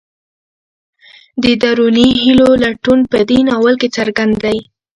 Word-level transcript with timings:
د 1.43 1.45
دروني 1.61 2.09
هیلو 2.21 2.49
لټون 2.63 2.99
په 3.11 3.19
دې 3.29 3.39
ناول 3.49 3.75
کې 3.81 3.87
څرګند 3.97 4.35
دی. 4.43 4.57